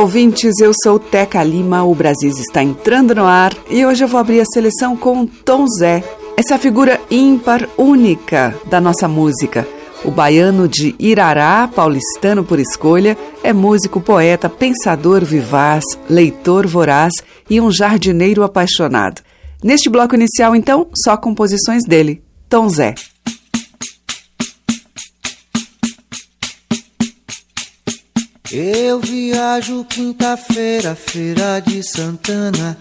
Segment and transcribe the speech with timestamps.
[0.00, 0.58] Ouvintes.
[0.60, 1.84] Eu sou Teca Lima.
[1.84, 5.66] O Brasil está entrando no ar e hoje eu vou abrir a seleção com Tom
[5.78, 6.02] Zé.
[6.36, 9.68] Essa figura ímpar, única da nossa música.
[10.02, 17.12] O baiano de Irará, paulistano por escolha, é músico, poeta, pensador vivaz, leitor voraz
[17.50, 19.20] e um jardineiro apaixonado.
[19.62, 22.94] Neste bloco inicial, então, só composições dele, Tom Zé.
[28.52, 32.76] Eu viajo quinta-feira, feira de Santana.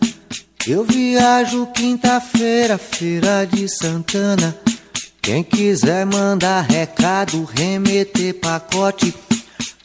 [0.67, 4.57] Eu viajo quinta-feira, feira de Santana.
[5.21, 9.13] Quem quiser mandar recado, remeter pacote.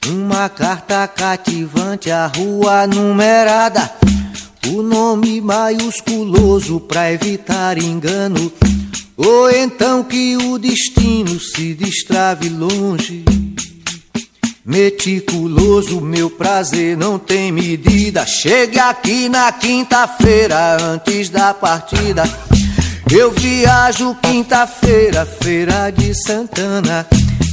[0.07, 3.93] Uma carta cativante, a rua numerada.
[4.69, 8.51] O nome maiusculoso pra evitar engano.
[9.19, 13.23] Ou então que o destino se destrave longe.
[14.65, 18.25] Meticuloso, meu prazer não tem medida.
[18.25, 22.23] Chegue aqui na quinta-feira, antes da partida.
[23.15, 27.07] Eu viajo quinta-feira, feira de Santana.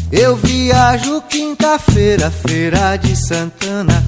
[0.09, 4.01] Eu viajo quinta-feira, feira de Santana.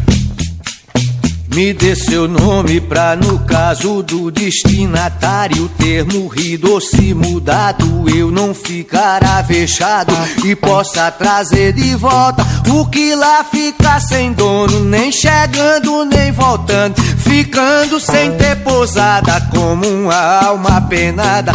[1.53, 8.31] Me dê seu nome pra, no caso do destinatário, termo rido ou se mudado, eu
[8.31, 10.11] não ficar avexado
[10.43, 16.99] e possa trazer de volta o que lá fica sem dono, nem chegando nem voltando,
[17.19, 21.51] ficando sem ter pousada como uma alma penada.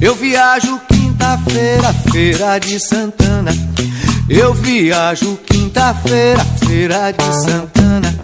[0.00, 3.52] Eu viajo quinta-feira, feira de Santana.
[4.30, 8.22] Eu viajo quinta-feira, feira de Santana.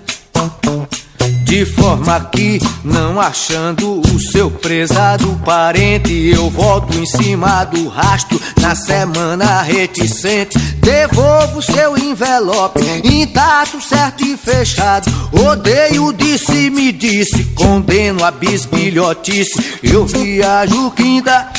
[1.48, 8.38] De forma que, não achando o seu prezado parente, eu volto em cima do rastro
[8.60, 10.58] na semana reticente.
[10.58, 15.10] Devolvo seu envelope intacto, certo e fechado.
[15.32, 19.78] Odeio disse me disse, condeno a bisbilhotice.
[19.82, 21.50] Eu viajo quinta,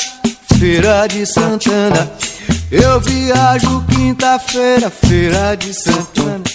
[0.56, 2.12] feira de Santana.
[2.72, 6.49] Eu viajo quinta-feira, feira de Santana.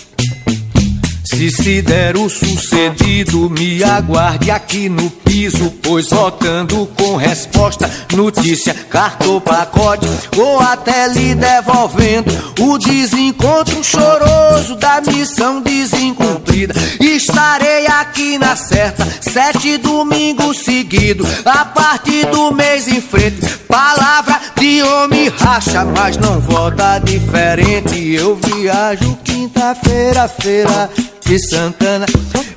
[1.34, 8.72] Se se der o sucedido, me aguarde aqui no piso, pois voltando com resposta, notícia,
[8.88, 10.06] carta ou pacote,
[10.36, 12.30] ou até lhe devolvendo
[12.60, 16.72] o desencontro choroso da missão desencumprida.
[17.00, 23.44] Estarei aqui na certa, sete domingos seguidos, a partir do mês em frente.
[23.66, 28.14] Palavra de homem racha, mas não volta diferente.
[28.14, 30.88] Eu viajo quinta-feira, feira
[31.24, 32.06] de Santana.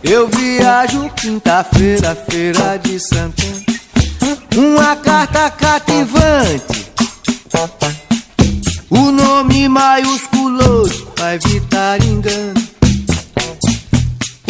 [0.04, 3.64] Eu viajo quinta-feira, feira de Santana.
[4.56, 6.88] Uma carta cativante.
[8.90, 12.68] O nome maiusculoso pra evitar engano.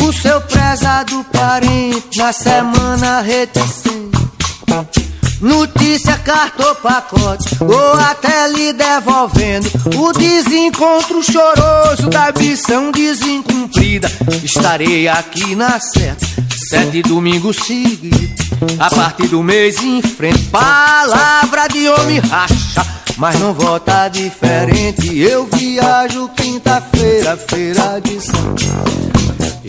[0.01, 5.06] O seu prezado parente na semana reticente.
[5.39, 14.11] Notícia, carta ou pacote, ou até lhe devolvendo o desencontro choroso da missão desencumprida.
[14.43, 16.25] Estarei aqui na certa,
[16.69, 18.47] sete domingos seguidos,
[18.79, 20.45] a partir do mês em frente.
[20.45, 22.85] Palavra de homem racha,
[23.17, 25.19] mas não volta diferente.
[25.19, 29.16] Eu viajo quinta-feira, feira de Santana.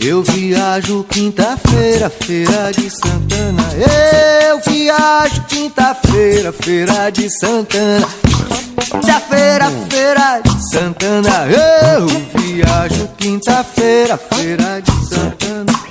[0.01, 3.63] Eu viajo quinta-feira, feira de Santana.
[4.47, 8.07] Eu viajo quinta-feira, feira de Santana.
[8.89, 11.47] Quinta-feira, feira de Santana.
[11.47, 12.07] Eu
[12.39, 15.88] viajo quinta-feira, feira de Santana.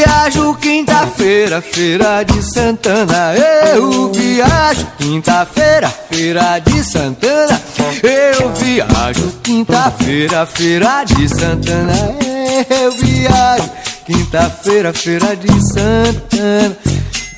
[0.00, 3.34] Viajo quinta-feira, feira de Santana.
[3.70, 7.60] Eu viajo quinta-feira, feira de Santana.
[8.02, 11.92] Eu viajo quinta-feira, feira de Santana.
[12.82, 13.70] Eu viajo
[14.06, 16.76] quinta-feira, feira de Santana.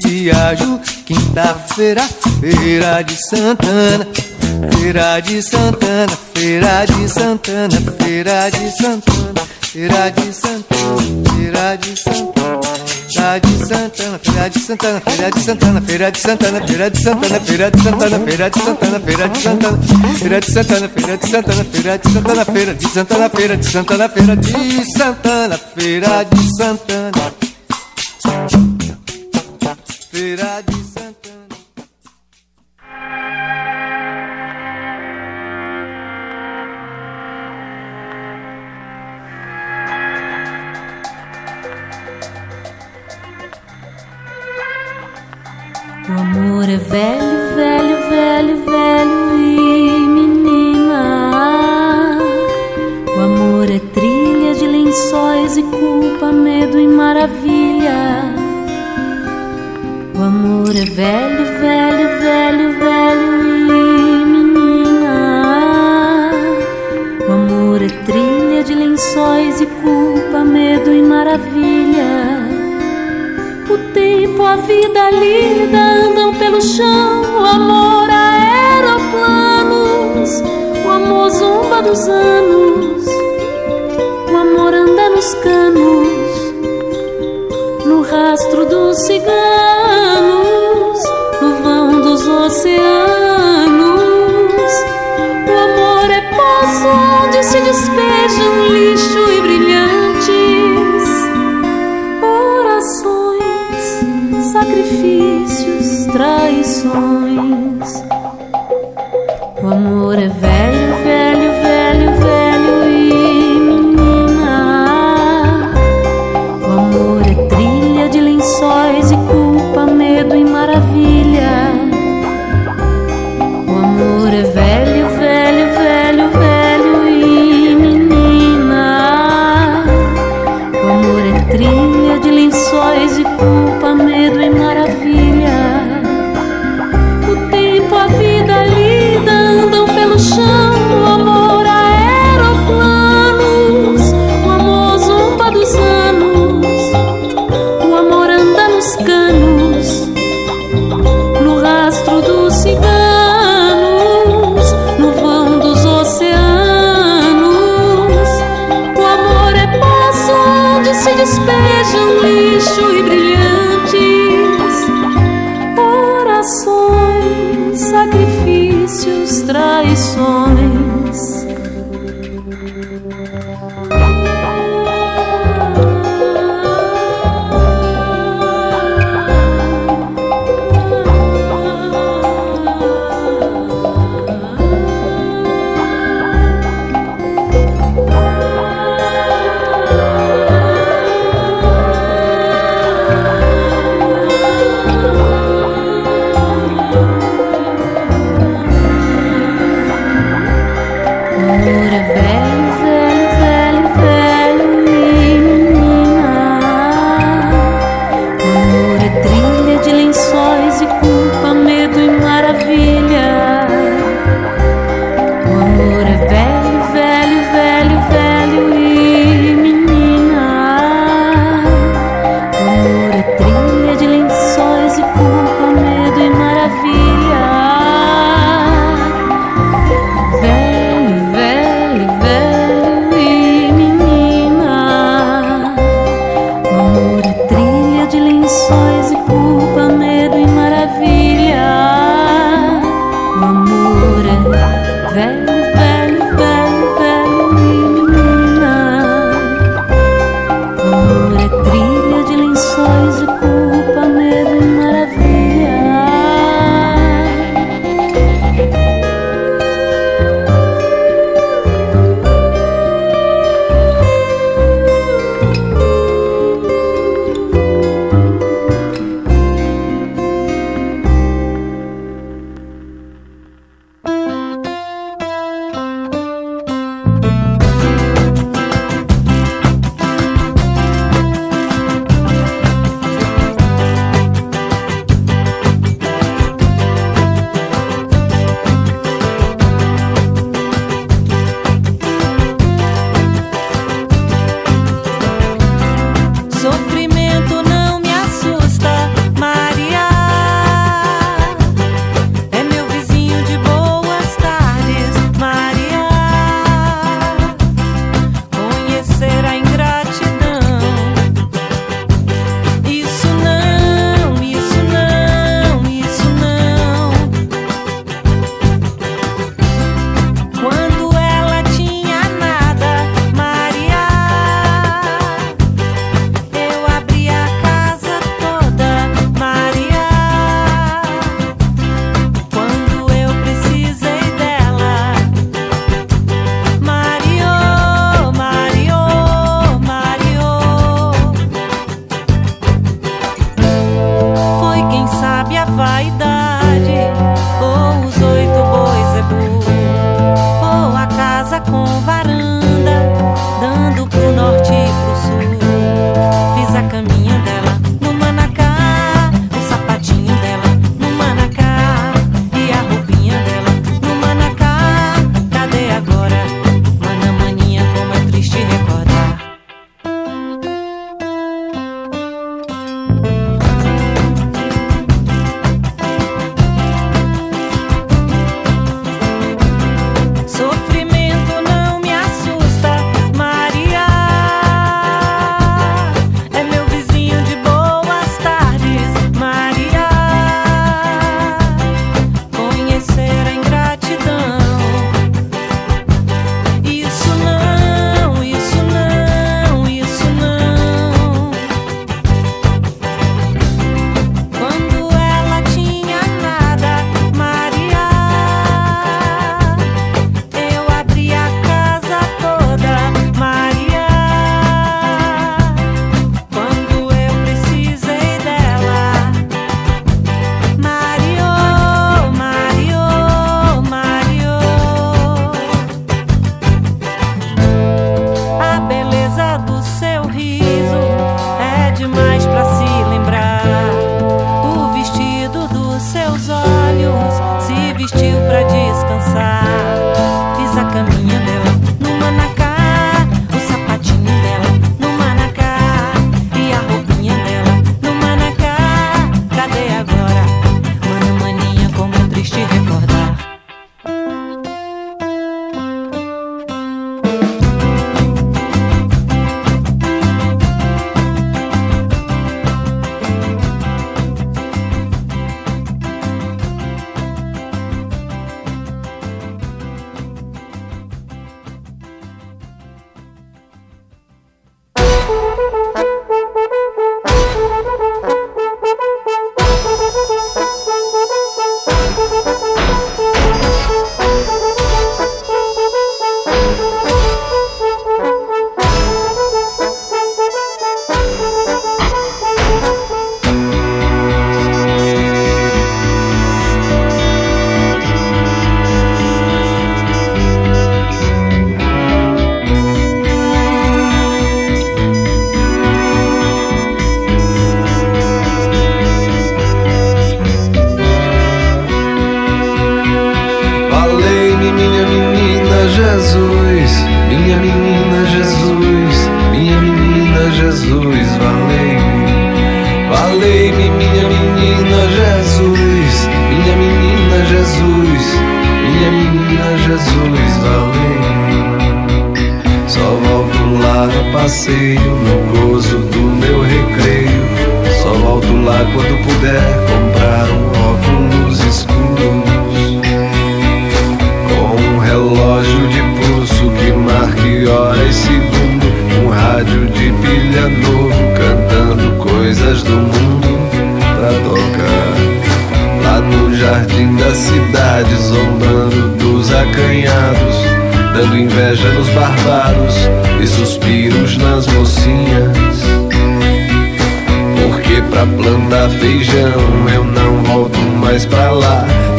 [0.04, 2.02] Viajo quinta-feira,
[2.40, 4.06] feira de Santana.
[4.78, 9.51] Feira de Santana, feira de Santana, feira de Santana.
[9.72, 11.00] Feira de Santana,
[11.34, 12.60] Feira de Santana,
[14.18, 18.20] Feira de Santana, Feira de Santana, Feira de Santana, Feira de Santana, Feira de Santana,
[18.20, 19.78] Feira de Santana, Feira de Santana,
[20.18, 24.08] Feira de Santana, Feira de Santana, Feira de Santana, Feira de Santana, Feira de Santana,
[24.10, 24.36] Feira
[24.66, 27.32] de Santana, Feira de Santana,
[30.10, 30.81] Feira de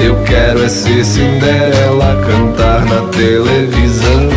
[0.04, 4.28] Eu quero é ser Cinderela, cantar na televisão.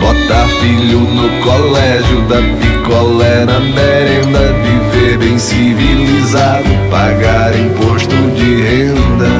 [0.00, 9.30] Botar filho no colégio, dar picolé na merenda, viver bem civilizado, pagar imposto de renda.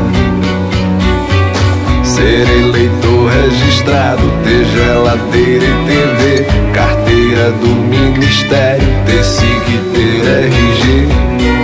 [2.05, 11.64] Ser eleitor registrado, ter geladeira e TV, carteira do ministério, ter SIC ter RG.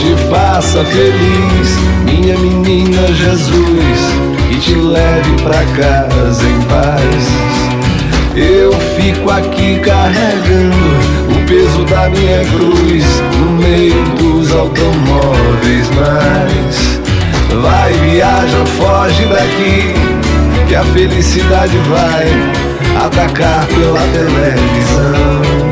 [0.00, 4.00] Te faça feliz, minha menina Jesus,
[4.50, 7.28] e te leve pra casa em paz.
[8.34, 10.76] Eu fico aqui carregando
[11.28, 13.04] o peso da minha cruz
[13.38, 19.94] no meio dos automóveis, mas vai, viaja, foge daqui,
[20.66, 22.26] que a felicidade vai
[23.04, 25.69] atacar pela televisão.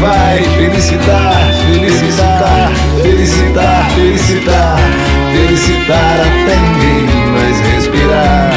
[0.00, 1.34] Vai felicitar,
[1.72, 2.70] felicitar,
[3.02, 4.78] felicitar, felicitar,
[5.32, 8.52] felicitar até ninguém mais respirar.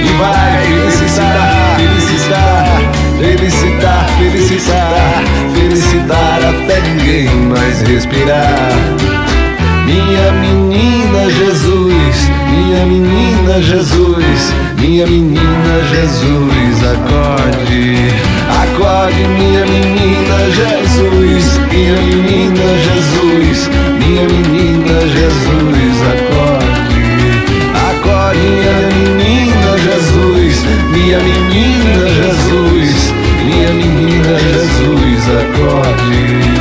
[0.00, 2.80] E vai felicitar, felicitar,
[3.18, 8.68] felicitar, felicitar, felicitar até ninguém mais respirar.
[9.86, 18.43] Minha menina Jesus, minha menina Jesus, minha menina Jesus, acorde,
[18.74, 27.00] acorde, minha menina Jesus, minha menina Jesus, minha menina Jesus, acorde,
[27.88, 33.12] acorde, minha menina Jesus, minha menina Jesus,
[33.46, 36.53] minha menina Jesus, acorde.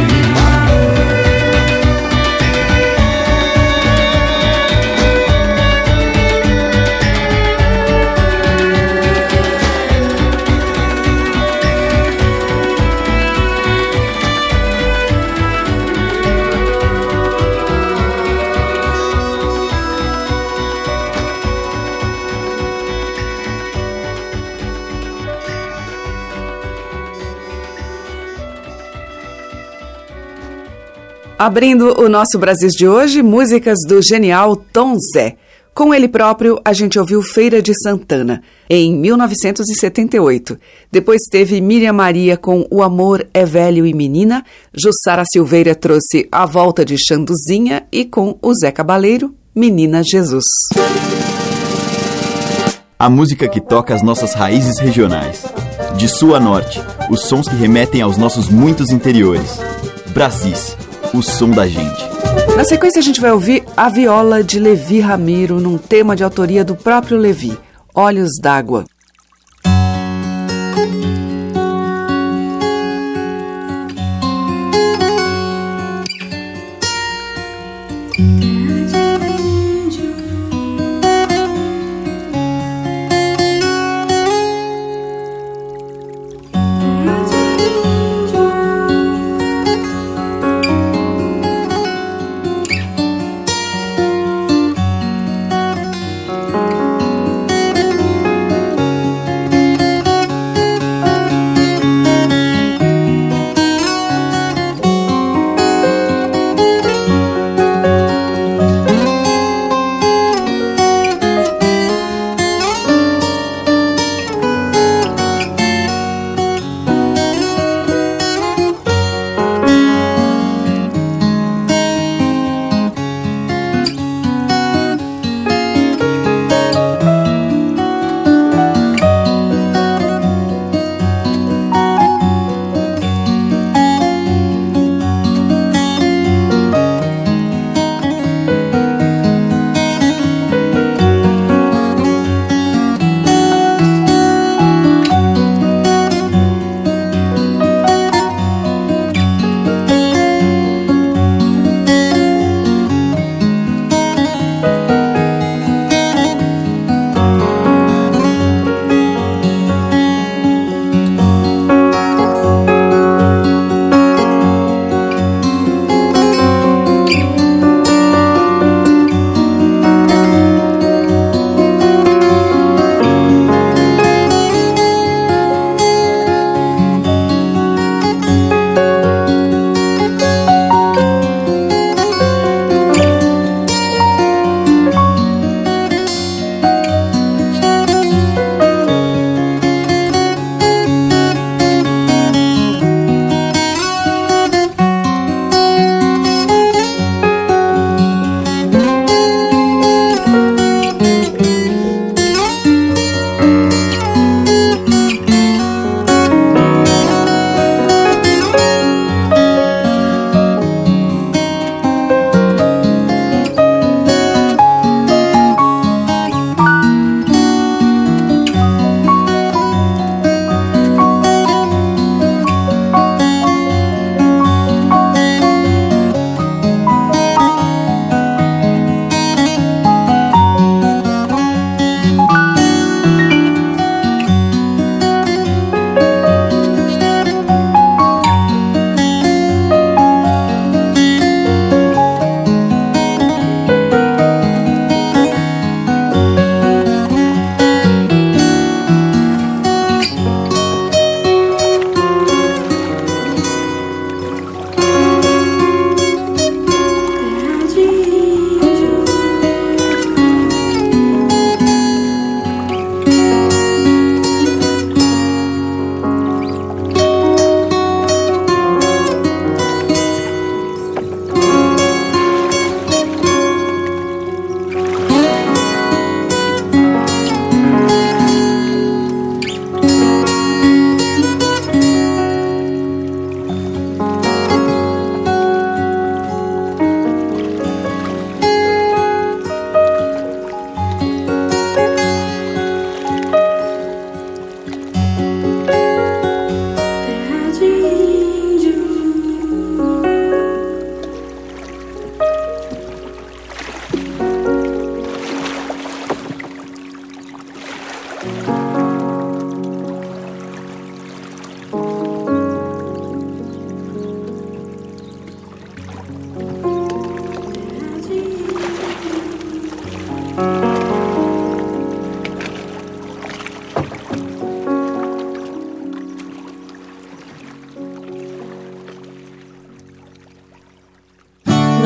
[31.45, 35.35] Abrindo o nosso Brasil de hoje, músicas do genial Tom Zé.
[35.73, 40.57] Com ele próprio, a gente ouviu Feira de Santana, em 1978.
[40.89, 46.45] Depois teve Miriam Maria com O Amor é Velho e Menina, Jussara Silveira trouxe A
[46.45, 50.45] Volta de Xanduzinha e com o Zé Cabaleiro, Menina Jesus.
[52.97, 55.43] A música que toca as nossas raízes regionais.
[55.97, 59.59] De sul a norte, os sons que remetem aos nossos muitos interiores.
[60.13, 60.77] Brasis,
[61.13, 62.09] o som da gente.
[62.57, 66.65] Na sequência, a gente vai ouvir a viola de Levi Ramiro num tema de autoria
[66.65, 67.57] do próprio Levi,
[67.93, 68.85] Olhos d'Água.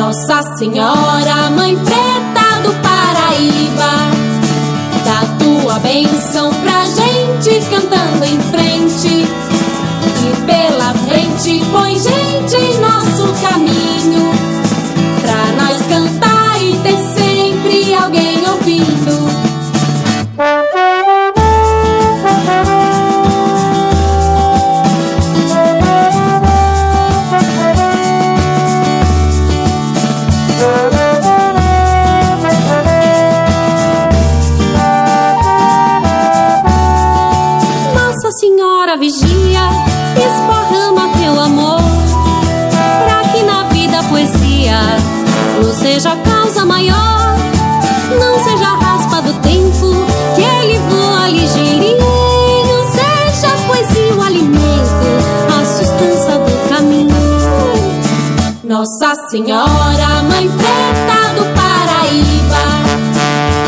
[0.08, 4.10] Nossa Senhora, Mãe Preta do Paraíba,
[5.04, 9.17] dá tua benção pra gente cantando em frente.
[59.48, 62.66] Senhora, Mãe Preta do Paraíba,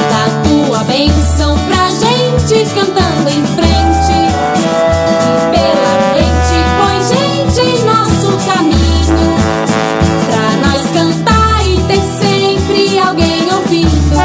[0.10, 4.18] dá tua benção pra gente cantando em frente.
[4.58, 9.38] E pela frente põe gente em nosso caminho,
[10.28, 14.18] pra nós cantar e ter sempre alguém ouvindo.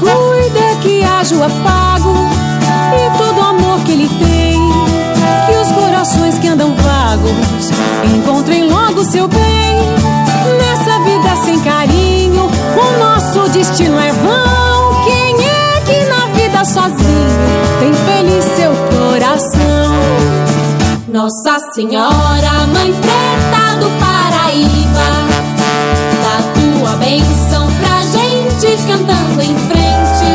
[0.00, 1.75] Cuida que haja o afago
[16.76, 19.96] sozinho tem feliz seu coração?
[21.08, 25.08] Nossa Senhora, Mãe Preta do Paraíba,
[26.22, 30.30] dá tua benção pra gente cantando em frente.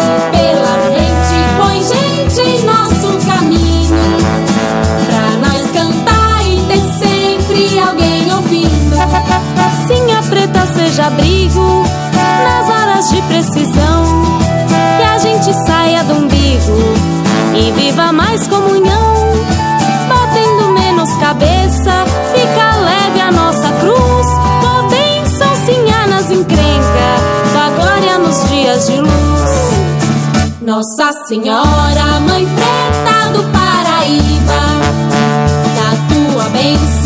[0.00, 3.98] E pela frente põe gente em nosso caminho,
[5.06, 8.96] pra nós cantar e ter sempre alguém ouvindo.
[9.86, 14.03] Sim, a preta seja abrigo nas horas de precisão.
[17.56, 19.14] E viva mais comunhão.
[20.08, 24.26] Batendo menos cabeça, fica leve a nossa cruz.
[24.90, 27.08] Bênção, sinhá nas encrenca,
[27.54, 29.50] da glória nos dias de luz.
[30.60, 34.62] Nossa Senhora, Mãe Preta do Paraíba,
[35.76, 37.03] dá tua benção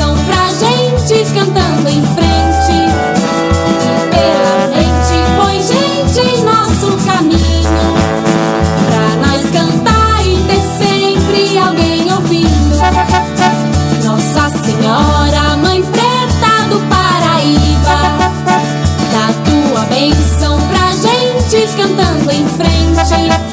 [23.08, 23.28] frente.
[23.34, 23.47] E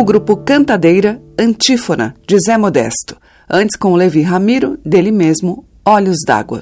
[0.00, 3.18] o grupo Cantadeira, Antífona, de Zé Modesto.
[3.50, 6.60] Antes com Levi Ramiro, dele mesmo, Olhos d'Água.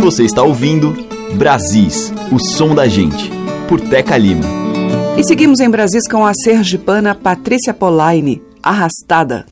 [0.00, 0.94] Você está ouvindo
[1.34, 3.28] Brasis, o som da gente,
[3.68, 4.44] por Teca Lima.
[5.18, 9.46] E seguimos em Brasis com a sergipana Patrícia Polaine, Arrastada.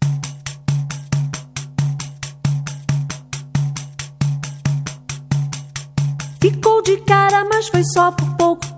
[6.40, 8.77] Ficou de cara, mas foi só por pouco tempo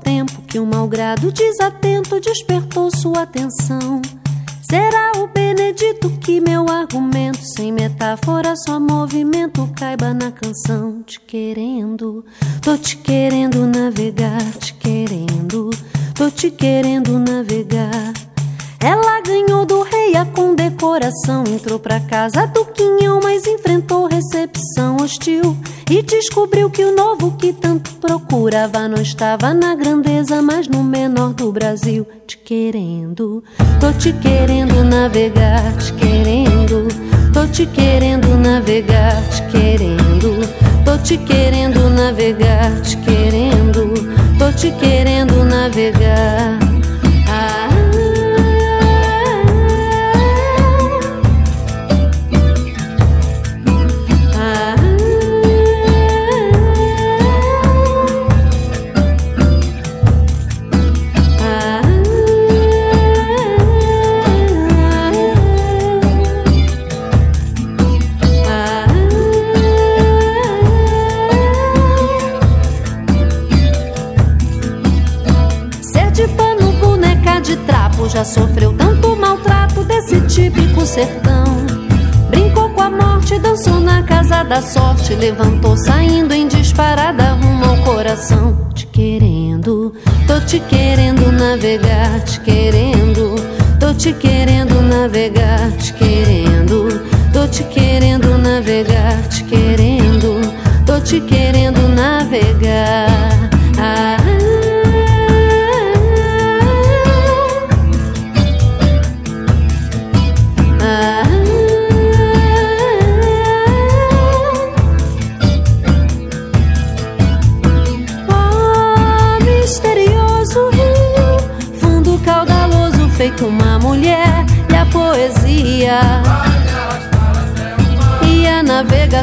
[0.50, 4.02] que um malgrado desatento despertou sua atenção.
[4.68, 11.04] Será o Benedito que meu argumento, sem metáfora, só movimento, caiba na canção.
[11.04, 12.24] Te querendo,
[12.60, 15.70] tô te querendo navegar, te querendo,
[16.16, 18.12] tô te querendo navegar.
[18.82, 21.44] Ela ganhou do rei a condecoração.
[21.46, 25.56] Entrou pra casa do quinhão, mas enfrentou recepção hostil.
[25.90, 31.34] E descobriu que o novo que tanto procurava não estava na grandeza, mas no menor
[31.34, 32.06] do Brasil.
[32.26, 33.42] Te querendo,
[33.80, 36.86] tô te querendo navegar, te querendo,
[37.34, 40.40] tô te querendo navegar, te querendo,
[40.84, 43.94] tô te querendo navegar, te querendo,
[44.38, 46.59] tô te querendo navegar.
[78.24, 81.44] Sofreu tanto maltrato desse típico sertão.
[82.28, 87.76] Brincou com a morte, dançou na casa da sorte, levantou saindo em disparada rumo ao
[87.78, 88.68] coração.
[88.74, 89.94] Te querendo,
[90.26, 93.34] tô te querendo navegar, te querendo,
[93.78, 97.00] tô te querendo navegar, te querendo,
[97.32, 100.40] tô te querendo navegar, te querendo,
[100.84, 103.39] tô te querendo navegar.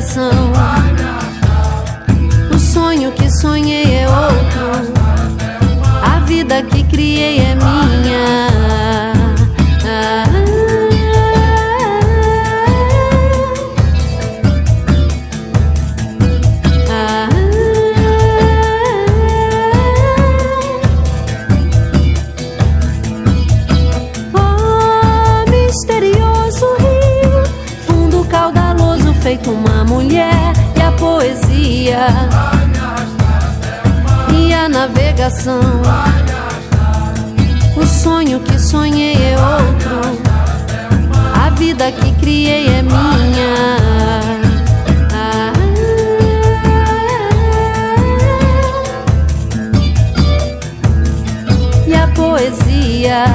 [0.08, 0.54] Navegação.
[2.54, 4.94] O sonho que sonhei é outro,
[6.02, 9.17] a vida que criei é minha.
[34.34, 35.60] E a navegação.
[37.76, 40.02] O sonho que sonhei é outro,
[41.34, 43.78] a vida que criei é minha.
[51.88, 53.26] E a poesia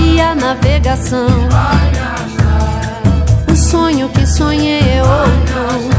[0.00, 1.46] e a navegação
[3.70, 5.95] sonho que sonhei é outro.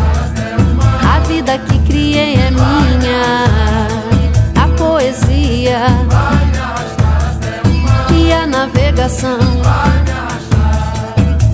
[1.47, 3.23] Vida que criei é minha.
[4.61, 5.79] A poesia
[8.13, 9.39] e a navegação.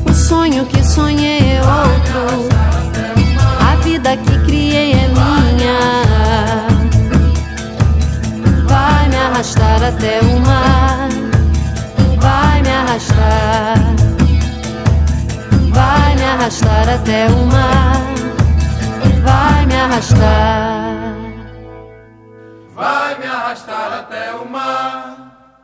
[0.09, 2.49] O sonho que sonhei é outro.
[3.59, 5.77] A vida que criei é minha.
[8.65, 11.09] Vai me arrastar até o mar.
[12.19, 13.77] Vai me arrastar
[15.69, 18.12] Vai me arrastar até o mar.
[19.83, 21.15] Vai me arrastar.
[22.73, 25.59] Vai me arrastar até o mar.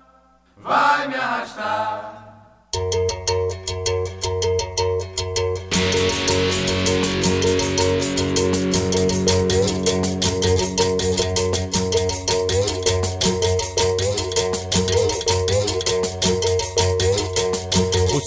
[0.58, 2.19] Vai me arrastar.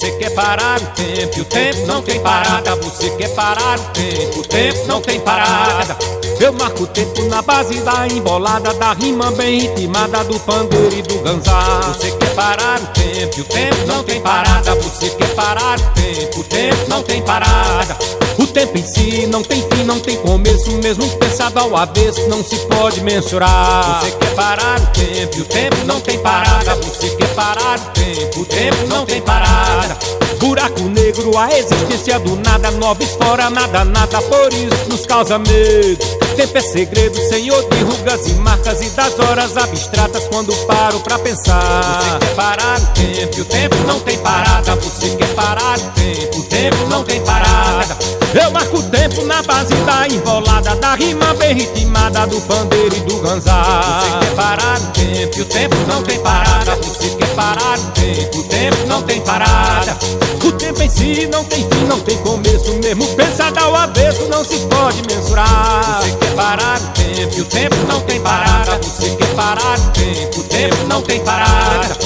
[0.02, 2.74] Você quer parar o tempo, e o tempo não tem parada.
[2.74, 5.96] Você quer parar o tempo, o tempo não tem parada.
[6.40, 11.02] Eu marco o tempo na base da embolada, da rima bem ritmada, do pandeiro e
[11.02, 11.82] do ganzá.
[11.86, 14.74] Você quer parar o tempo, e o tempo não tem parada.
[14.74, 17.96] Você quer parar o tempo, o tempo não tem parada.
[18.38, 22.42] O tempo em si não tem fim, não tem começo, mesmo pensado ao avesso, não
[22.42, 24.00] se pode mensurar.
[24.00, 26.74] Você quer parar o tempo, e o tempo não tem parada.
[26.76, 29.98] Você quer parar o tempo, o tempo não tem parada.
[30.38, 36.04] Buraco negro, a existência do nada, nova fora, nada, nada, por isso nos causa medo.
[36.36, 41.18] Tempo é segredo, senhor de rugas e marcas e das horas abstratas quando paro pra
[41.18, 41.82] pensar.
[42.00, 44.74] Você quer parar o tempo, e o tempo não tem parada.
[44.76, 48.21] Você quer parar o tempo, o tempo não tem parada.
[48.34, 53.00] Eu marco o tempo na base da enrolada, da rima bem ritmada, do pandeiro e
[53.00, 53.62] do ganzá.
[53.62, 56.76] Você quer parar o tempo, e o tempo não tem parada.
[56.76, 59.98] Você quer parar o tempo, o tempo não tem parada.
[60.44, 64.42] O tempo em si não tem fim, não tem começo, mesmo pensado ao avesso, não
[64.42, 66.00] se pode mensurar.
[66.00, 68.78] Você quer parar o tempo, e o tempo não tem parada.
[68.82, 71.98] Você quer parar o tempo, o tempo não tem parada.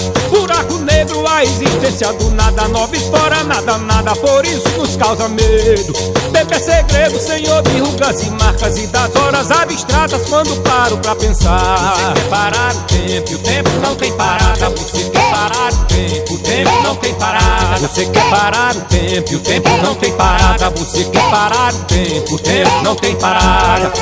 [1.37, 5.93] A existência do nada, nova fora, nada, nada, por isso nos causa medo.
[6.33, 11.15] Tempo é segredo, senhor de rugas e marcas e das horas abstratas quando paro pra
[11.15, 11.95] pensar.
[11.95, 14.71] Você quer parar o tempo, e o tempo não tem parada.
[14.71, 17.87] Você quer parar o tempo, o tempo não tem parada.
[17.87, 20.71] Você quer parar o tempo, e o tempo não tem parada.
[20.71, 23.93] Você quer parar o tempo, o tempo não tem parada.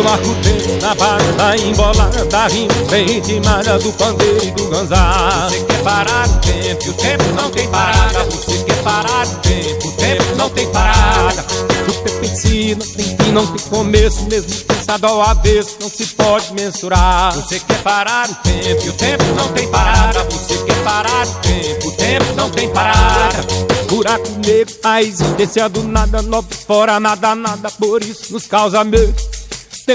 [0.00, 5.46] Eu marco o na barra embolada Rindo bem de malha do pandeiro e do ganzá.
[5.50, 8.24] Você quer parar o tempo e o tempo não tem parada.
[8.24, 11.44] Você quer parar o tempo, o tempo não tem parada.
[11.86, 14.22] O tempo em si não tem fim, não tem começo.
[14.22, 17.34] Mesmo pensado ao avesso, não se pode mensurar.
[17.34, 20.24] Você quer parar o tempo e o tempo não tem parada.
[20.30, 23.46] Você quer parar o tempo, o tempo não tem parada.
[23.86, 29.39] Buraco negro, a existência do nada, nós fora nada, nada, por isso nos causa medo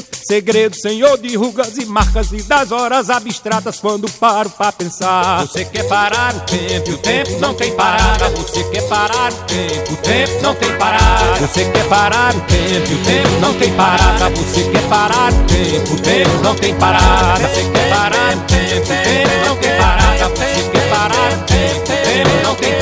[0.02, 5.42] tempo segredo, senhor de rugas e marcas e das horas abstratas quando paro pra pensar.
[5.42, 8.30] Você quer parar o tempo, o tempo não tem parada.
[8.32, 11.48] Você quer parar o tempo, o tempo não tem parada.
[11.48, 14.30] Você quer parar o tempo, o tempo não tem parada.
[14.32, 17.48] Você quer parar o tempo, o tempo não tem parada.
[17.48, 20.30] Você quer parar o tempo, o tempo não tem parada.
[20.30, 22.75] Você quer parar o tempo, o tempo não tem parada.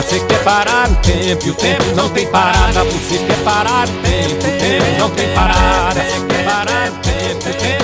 [0.00, 2.84] Você quer é parar o tempo e o tempo não tem parada.
[2.84, 6.00] Você quer é parar o tempo, o tempo não tem parada.
[6.00, 7.79] Você quer parar o tempo, o tempo.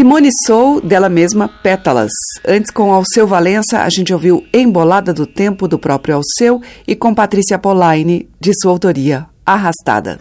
[0.00, 2.10] Simone Sou, dela mesma, Pétalas.
[2.48, 7.14] Antes, com Alceu Valença, a gente ouviu Embolada do Tempo, do próprio Alceu, e com
[7.14, 10.18] Patrícia Polaine, de sua autoria, Arrastada.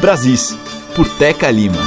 [0.00, 0.56] Brasis,
[0.94, 1.78] por Teca Lima.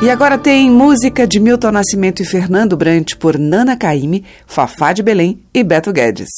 [0.00, 5.02] E agora tem música de Milton Nascimento e Fernando Brant por Nana Caymmi, Fafá de
[5.02, 6.30] Belém e Beto Guedes.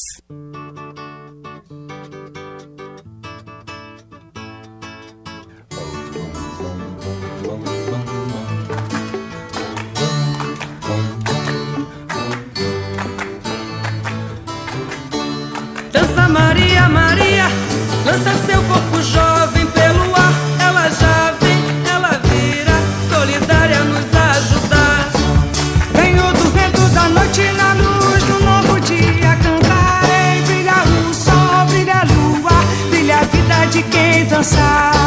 [34.38, 34.97] dançar.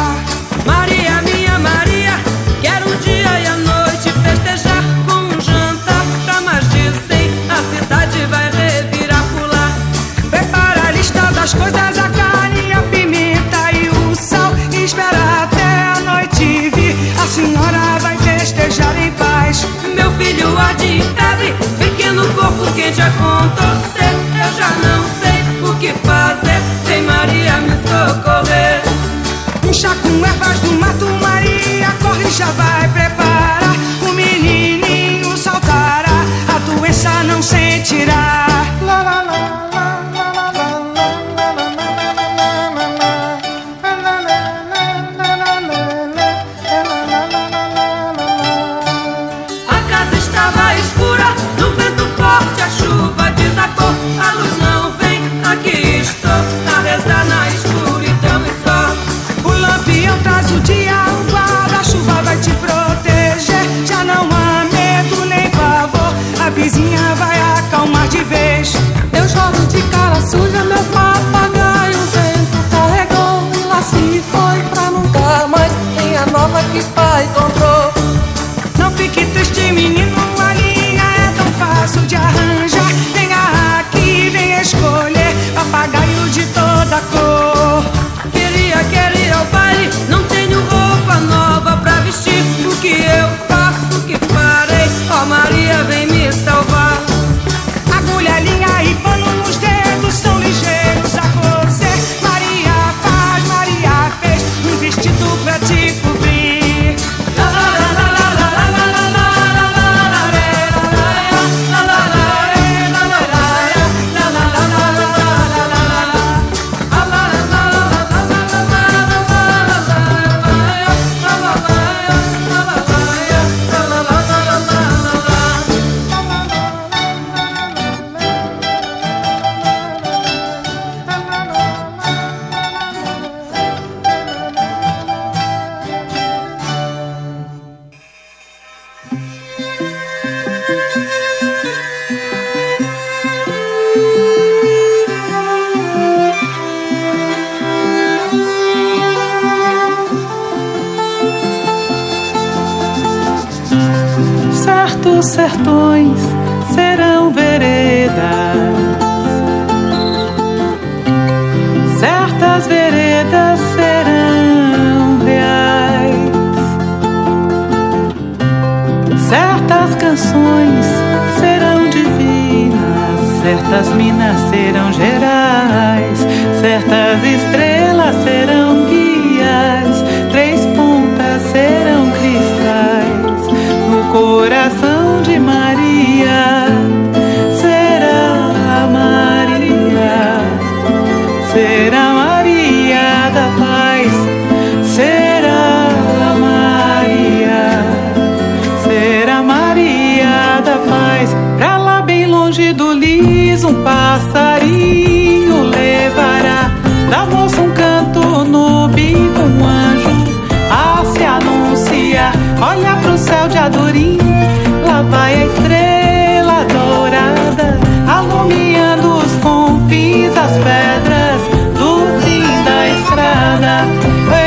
[223.62, 224.41] corona.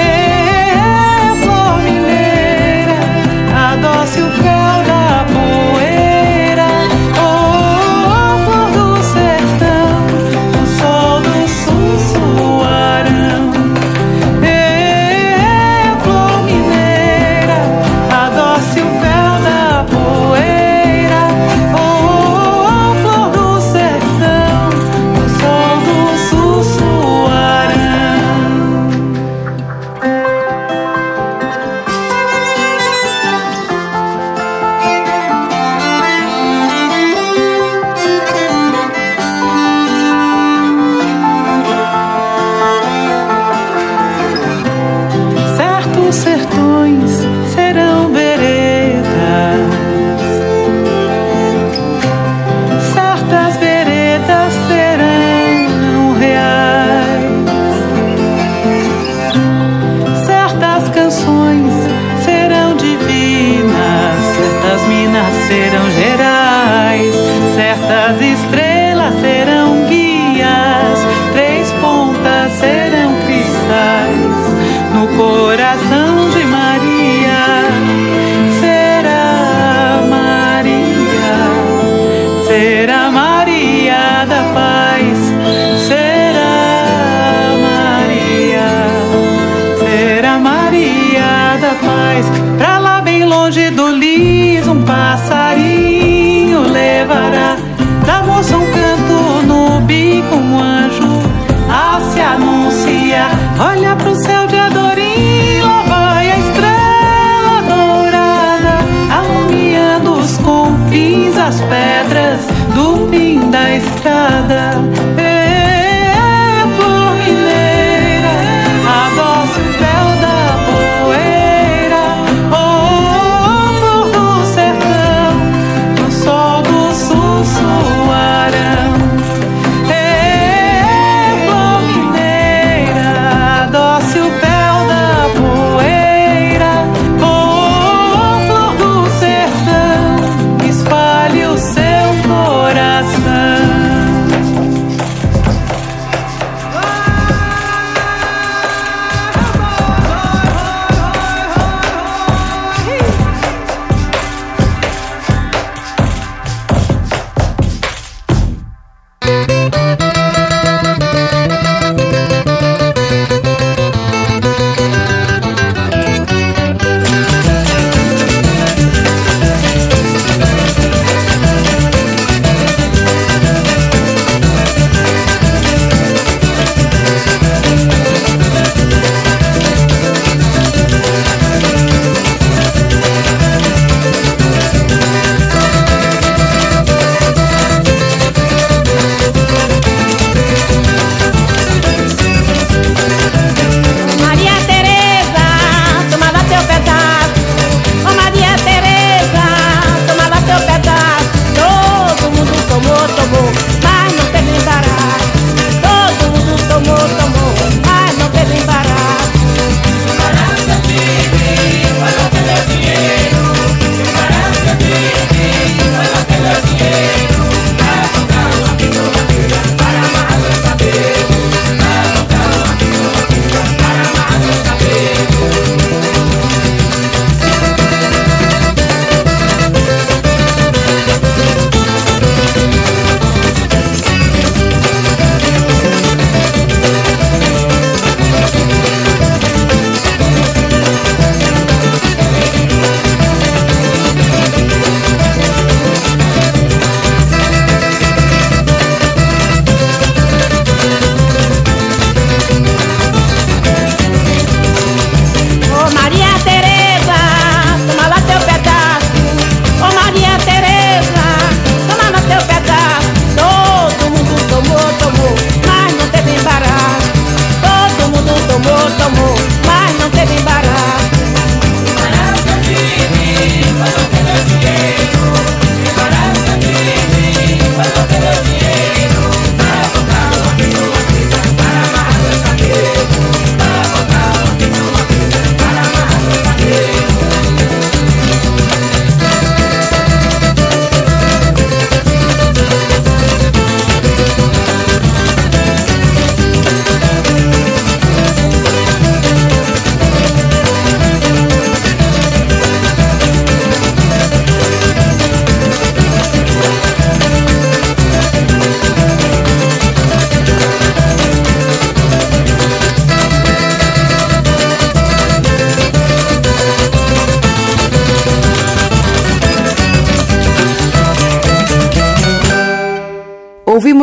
[114.47, 115.04] Estrada.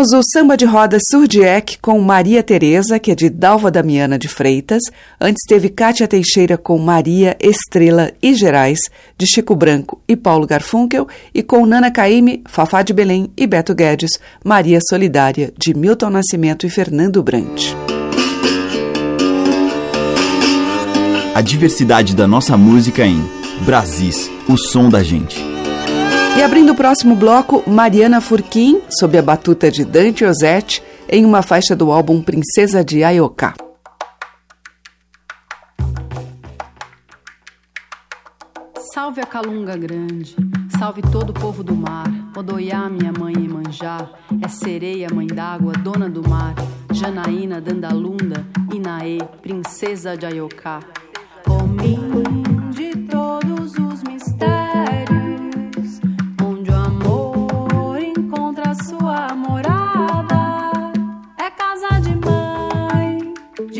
[0.02, 4.26] Ouvimos o samba de roda Surdiec com Maria Tereza, que é de Dalva Damiana de
[4.26, 4.82] Freitas.
[5.20, 8.80] Antes teve Cátia Teixeira com Maria Estrela e Gerais,
[9.16, 11.06] de Chico Branco e Paulo Garfunkel.
[11.32, 16.66] E com Nana Caime, Fafá de Belém e Beto Guedes, Maria Solidária, de Milton Nascimento
[16.66, 17.72] e Fernando Brant.
[21.32, 23.22] A diversidade da nossa música em
[23.64, 25.51] Brasis, o som da gente.
[26.34, 31.42] E abrindo o próximo bloco, Mariana Furquim, sob a batuta de Dante Ozzetti, em uma
[31.42, 33.54] faixa do álbum Princesa de Ayoká.
[38.94, 40.34] Salve a Calunga Grande,
[40.78, 42.06] salve todo o povo do mar,
[42.36, 44.10] Odoiá, minha mãe Imanjá,
[44.42, 46.54] é sereia, mãe d'água, dona do mar,
[46.90, 50.80] Janaína, Dandalunda, Inaê, princesa de Ayoká.
[51.46, 53.91] Oh, de todos os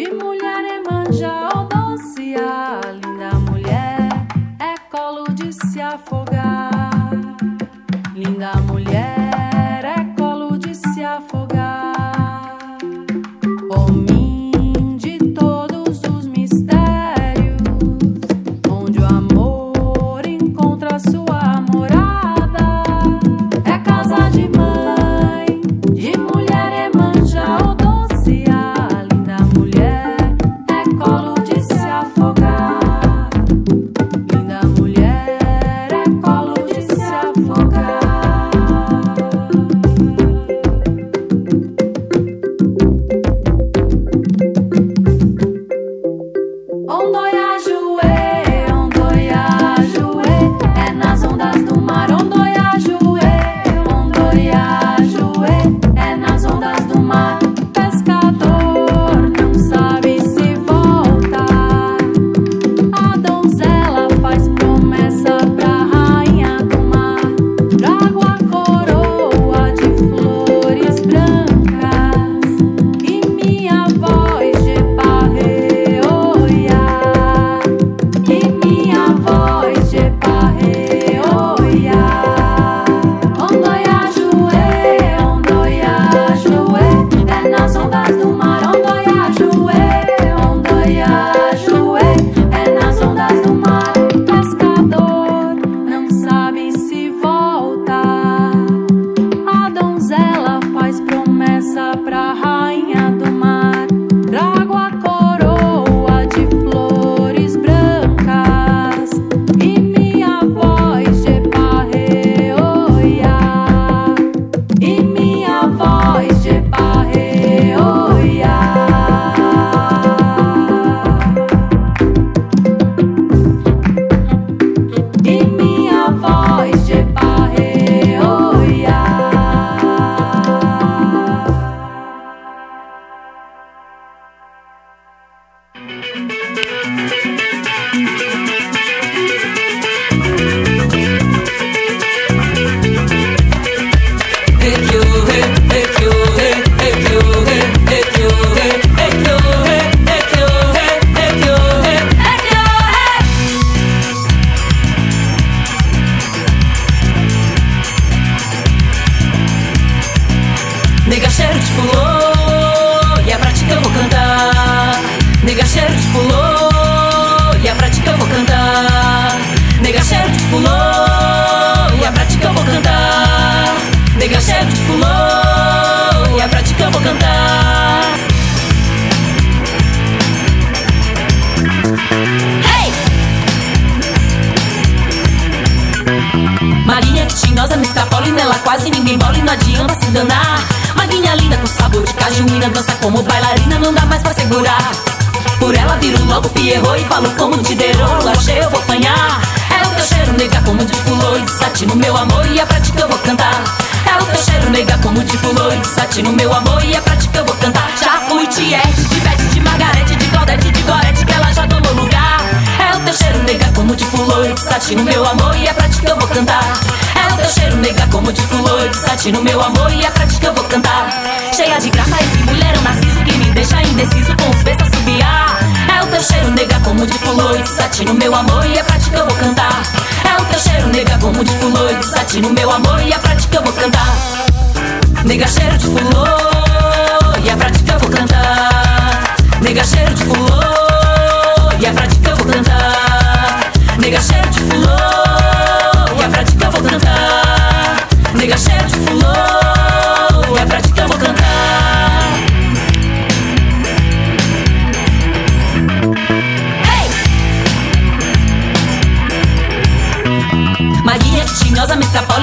[0.03, 4.09] De mulher é Emanjá, ó doce, a linda mulher,
[4.59, 6.99] é colo de se afogar.
[8.13, 8.72] Linda mulher.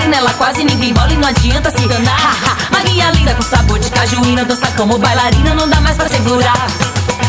[0.09, 2.57] Nela quase ninguém bola e não adianta se enganar.
[2.71, 6.67] Maguinha linda com sabor de cajuína, dança como bailarina, não dá mais pra segurar.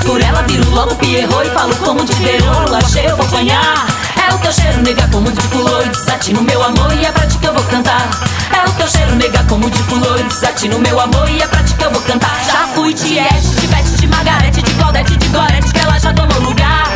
[0.04, 3.86] Por ela viro logo Pierrot e falo como de derolo, achei eu vou apanhar.
[4.16, 7.12] É o teu cheiro, nega, como de fulô e de satino, meu amor, e a
[7.12, 8.08] prática eu vou cantar.
[8.50, 11.48] É o teu cheiro, nega, como de fulô e de satino, meu amor, e a
[11.48, 12.40] prática eu vou cantar.
[12.46, 16.40] Já fui tiete, de Bete, de Margarete, de Claudete, de Gorete, que ela já tomou
[16.40, 16.89] lugar.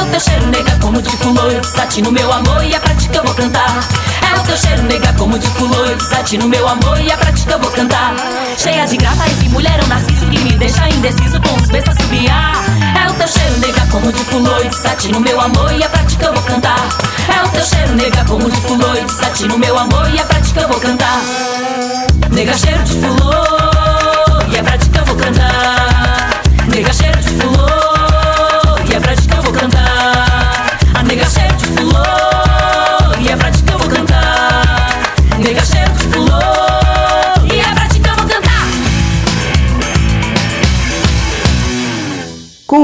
[0.00, 2.80] É o teu cheiro, nega, como de fulô e de satino, meu amor, e a
[2.80, 3.86] prática eu vou cantar.
[4.32, 7.18] É o teu cheiro, nega, como de fulô e de satino, meu amor, e a
[7.18, 8.14] prática eu vou cantar.
[8.56, 12.64] Cheia de graça, esse mulherão narciso que me deixa indeciso com os beijos subiar.
[12.96, 15.88] É o teu cheiro, nega, como de fulô e de satino, meu amor, e a
[15.90, 16.88] prática eu vou cantar.
[17.28, 20.24] É o teu cheiro, nega, como de fulô e de satino, meu amor, e a
[20.24, 21.20] prática eu vou cantar.
[22.30, 25.89] Nega, cheiro de fulô, e a prática eu vou cantar.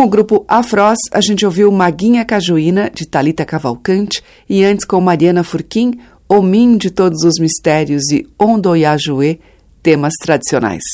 [0.06, 5.42] O grupo Afros, a gente ouviu Maguinha Cajuína, de Talita Cavalcante, e antes com Mariana
[5.42, 5.98] Furquim,
[6.28, 9.40] Omim de Todos os Mistérios e Ondoyajuê,
[9.82, 10.84] temas tradicionais.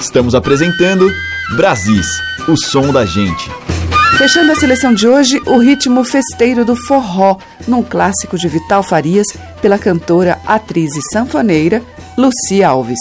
[0.00, 1.08] Estamos apresentando
[1.56, 2.08] Brasis,
[2.48, 3.73] o som da gente.
[4.16, 7.36] Fechando a seleção de hoje, o ritmo festeiro do forró,
[7.66, 9.26] num clássico de Vital Farias,
[9.60, 11.82] pela cantora, atriz e sanfoneira
[12.16, 13.00] Lucia Alves.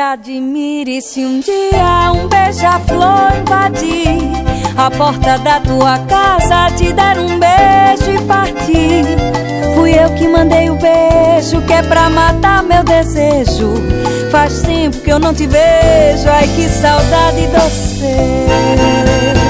[0.00, 4.18] Admire se um dia um beija-flor invadir
[4.76, 9.04] a porta da tua casa, te der um beijo e partir.
[9.74, 13.74] Fui eu que mandei o beijo, que é pra matar meu desejo.
[14.30, 19.49] Faz tempo que eu não te vejo, ai que saudade doce.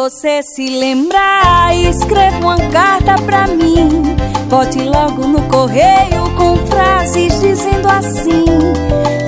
[0.00, 4.16] Você se lembrar, escreva uma carta pra mim.
[4.48, 8.46] Bote logo no correio com frases dizendo assim: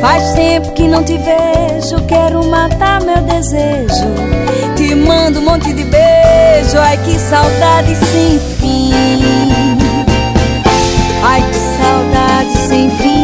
[0.01, 4.15] Faz tempo que não te vejo, quero matar meu desejo.
[4.75, 8.93] Te mando um monte de beijo, ai que saudade sem fim.
[11.23, 13.22] Ai que saudade sem fim.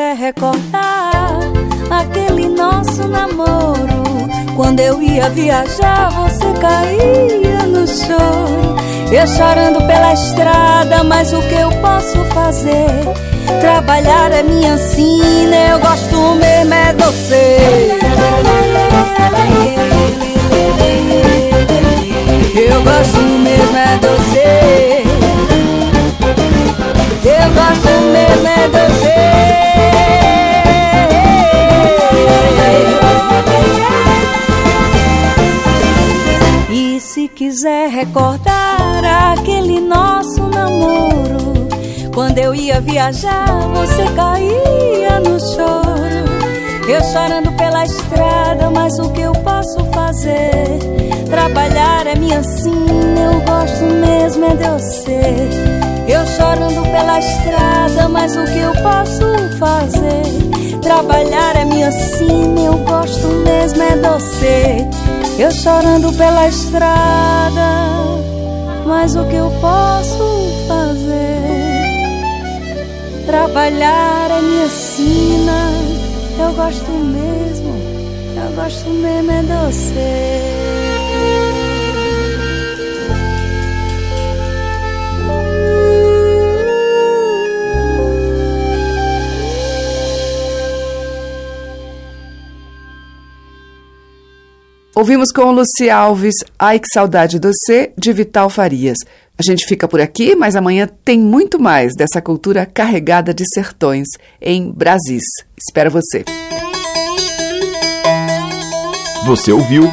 [0.00, 1.30] Quiser recordar
[1.90, 4.02] aquele nosso namoro.
[4.56, 8.76] Quando eu ia viajar, você caía no choro.
[9.12, 12.86] Eu chorando pela estrada, mas o que eu posso fazer?
[13.60, 17.98] Trabalhar é minha sina, eu gosto mesmo é você.
[22.56, 25.04] Eu gosto mesmo é você.
[27.24, 27.99] Eu gosto
[28.68, 29.40] de você.
[37.40, 41.68] quiser recordar aquele nosso namoro,
[42.14, 46.30] quando eu ia viajar, você caía no choro.
[46.86, 50.78] Eu chorando pela estrada, mas o que eu posso fazer?
[51.28, 55.79] Trabalhar é minha sina, eu gosto mesmo é de você.
[56.10, 59.22] Eu chorando pela estrada, mas o que eu posso
[59.60, 60.80] fazer?
[60.82, 64.88] Trabalhar é minha sina, eu gosto mesmo é de você.
[65.38, 67.86] Eu chorando pela estrada,
[68.84, 71.30] mas o que eu posso fazer?
[73.26, 75.70] Trabalhar é minha sina,
[76.40, 77.72] eu gosto mesmo,
[78.36, 80.89] eu gosto mesmo é de
[95.00, 98.98] Ouvimos com Luci Alves Ai que saudade do C, de Vital Farias.
[99.38, 104.06] A gente fica por aqui, mas amanhã tem muito mais dessa cultura carregada de sertões
[104.38, 105.24] em Brasis.
[105.56, 106.22] Espero você.
[109.24, 109.90] Você ouviu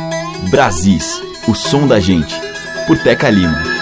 [0.51, 2.35] Brasis, o som da gente,
[2.85, 3.76] por Teca Lima.